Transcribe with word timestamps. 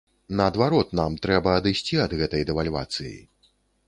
Наадварот, 0.37 0.95
нам 0.99 1.17
трэба 1.25 1.53
адысці 1.57 1.99
ад 2.05 2.15
гэтай 2.21 2.47
дэвальвацыі. 2.51 3.15